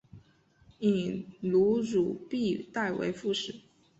[0.79, 3.53] 以卢汝弼代为副使。